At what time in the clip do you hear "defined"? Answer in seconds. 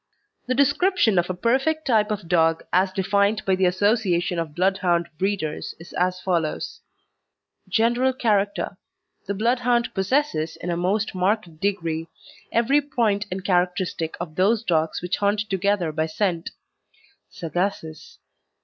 2.91-3.45